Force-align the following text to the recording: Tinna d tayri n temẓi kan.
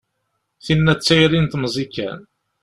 Tinna 0.65 0.93
d 0.97 0.99
tayri 1.01 1.39
n 1.41 1.45
temẓi 1.51 1.85
kan. 1.95 2.19